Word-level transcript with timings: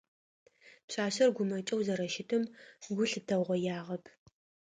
Пшъашъэр 0.87 1.29
гумэкӏэу 1.35 1.83
зэрэщытым 1.87 2.43
гу 2.93 3.03
лъытэгъоягъэп. 3.09 4.03